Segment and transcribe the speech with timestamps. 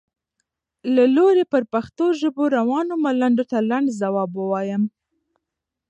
[0.95, 4.83] له لوري پر پښتو ژبه روانو ملنډو ته لنډ ځواب ووایم.